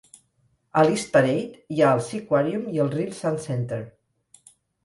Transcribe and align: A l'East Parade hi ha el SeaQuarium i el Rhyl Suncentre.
A 0.81 0.85
l'East 0.87 1.11
Parade 1.17 1.61
hi 1.75 1.83
ha 1.87 1.91
el 1.97 2.03
SeaQuarium 2.07 2.65
i 2.77 2.81
el 2.87 2.93
Rhyl 2.97 3.15
Suncentre. 3.23 3.83